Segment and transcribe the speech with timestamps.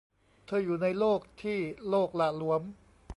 [0.45, 2.61] เธออยู่ในโลกที่โลกหละหลวม